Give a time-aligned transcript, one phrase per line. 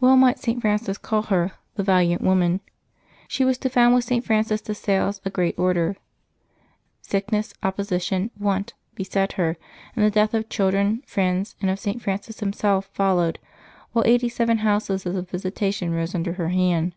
[0.00, 0.60] Well might St.
[0.60, 2.58] Francis call her" the valiant woman."
[3.28, 4.24] She was to found with St.
[4.24, 5.94] Francis de Sales a great Order.
[7.02, 9.56] Sickness, opposition, want, beset her,
[9.94, 12.02] and the death of children, friends, and of St.
[12.02, 13.38] Francis himself followed,
[13.92, 16.96] while eighty seven houses of the Visita tion rose under her hand.